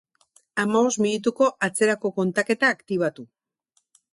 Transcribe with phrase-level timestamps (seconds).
[0.63, 3.31] Hamabost minutuko atzerako kontaketa aktibatu.